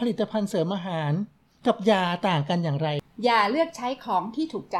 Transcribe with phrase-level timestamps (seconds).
[0.00, 1.12] ผลิตภัณฑ์เสริมอาหาร
[1.66, 2.88] กับยาต่างกันอย่างไร
[3.24, 4.78] อย่าเลือกใช้ของที่ถูกใจ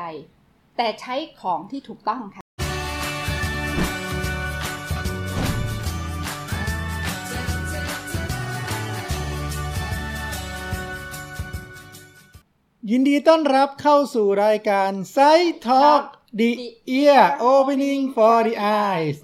[0.77, 2.43] แต่ใช้ของที่ถูกต้องค่ะ
[12.91, 16.03] ยินดีต้อนรับเข้าสู่รายการ Side Talk
[16.41, 16.51] The
[17.01, 17.25] Ear
[17.55, 18.55] Opening for the
[18.85, 19.17] Eyes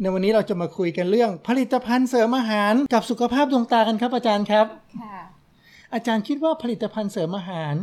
[0.00, 4.66] ในวันนี้เราจะมาคุยกันเรื่องผลิตภัณฑ์เสริมอาหารกับสุขภาพดวงตากันครับอาจารย์ครับ
[5.00, 5.11] ค่ะ
[5.94, 7.74] อาจารย์คิดว่าผลิตภัณฑ์เสริมอาหาร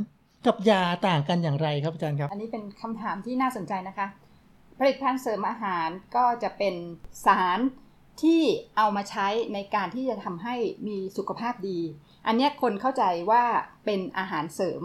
[0.45, 4.07] กับยาต่างกันอย่างไรครับอาจารย์ครับ อันนี้เป็นคำถามที่น่าสนใจนะคะ
[4.79, 6.75] ผลิตภัณฑ์เสริมอาหารก็จะเป็น
[7.25, 7.59] สาร
[8.21, 8.41] ที่
[8.77, 10.55] เอามาใช้ในการที่จะทำให้
[10.87, 11.79] มีสุขภาพดี
[12.27, 13.43] อันเนี้ยคนเข้าใจว่า
[13.85, 14.81] เป็นอาหารเสริม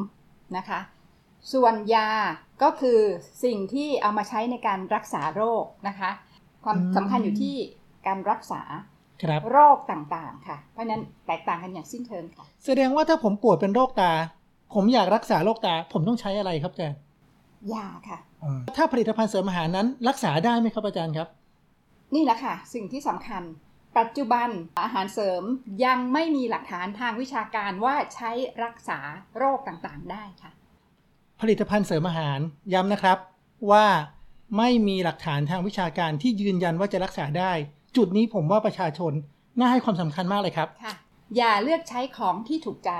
[0.57, 0.81] นะคะ
[1.53, 2.11] ส่วนยา
[2.63, 3.01] ก็คือ
[3.45, 6.11] สิ่งที่เอามาใช้ในการรักษาโรคนะคะ
[6.65, 7.57] ความอืมสำคัญอยู่ที่
[8.07, 8.63] การรักษา
[9.23, 14.13] ครับโรคต่างๆ ค่ะ เพราะฉะนั้นแตกต่างกันอย่างสิ้นเชิงค่ะ แสดงว่าถ้าผมป่วยเป็นโรคตา
[14.75, 16.99] ผมอยากรักษาโรคตา ผมต้องใช้อะไรครับอาจารย์
[17.73, 18.19] ยาค่ะ
[18.77, 21.29] ถ้าผลิตภัณฑ์เสริมอาหารนั้น รักษาได้ไหมครับอาจารย์ครับ
[22.15, 23.43] นี่แหละค่ะ สิ่งที่สำคัญ
[23.99, 24.49] ปัจจุบัน
[24.81, 25.43] อาหารเสริม
[25.85, 28.31] ยังไม่มีหลักฐานทางวิชาการว่าใช้
[28.65, 28.99] รักษา
[29.37, 30.51] โรคต่างๆ ได้ค่ะ
[31.41, 32.39] ผลิตภัณฑ์เสริมอาหาร
[32.75, 33.19] ย้ำนะครับ
[33.71, 33.87] ว่า
[34.59, 37.53] ไม่มีหลักฐานทางวิชาการที่ยืนยันว่าจะรักษาได้
[37.97, 39.13] จุดนี้ผมว่าประชาชน
[39.59, 40.95] น่าให้ความสำคัญมากเลยครับค่ะ
[41.37, 42.93] อย่าเลือกใช้ของที่ถูกใจ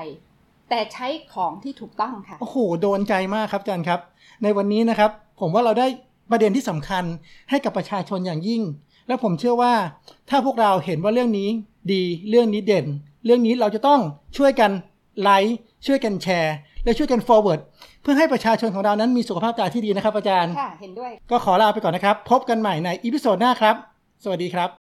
[0.71, 4.01] แต่ใช้ของที่ถูกต้องค่ะ โอ้โห โดนใจมากครับอาจารย์ครับ
[4.43, 5.87] ในวันนี้นะครับ ผมว่าเราได้
[6.31, 7.05] ประเด็นที่สำคัญ
[7.51, 8.63] ให้กับประชาชนอย่างยิ่ง
[9.09, 9.75] และผมเชื่อว่า
[10.31, 11.49] ถ้าพวกเราเห็นว่าเรื่องนี้
[11.93, 12.87] ดีเรื่องนี้เด่น
[13.25, 14.01] เรื่องนี้เราจะต้อง
[14.37, 14.71] ช่วยกัน
[15.23, 15.57] ไลค์
[15.87, 17.61] ช่วยกันแชร์ และช่วยกัน forward
[18.03, 23.77] เพื่อให้ประชาชนของเรานั้นมีสุขภาพตาที่ดีนะครับอาจารย์ ค่ะ เห็นด้วย ก็ขอลาไปก่อนนะครับ พบกันใหม่ในอีพิโซดหน้าครับ
[24.25, 24.84] สวัสดีครับ